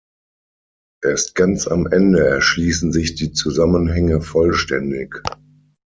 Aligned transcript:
Erst 1.03 1.35
ganz 1.35 1.67
am 1.67 1.85
Ende 1.85 2.25
erschließen 2.25 2.91
sich 2.91 3.13
die 3.13 3.33
Zusammenhänge 3.33 4.19
vollständig. 4.19 5.21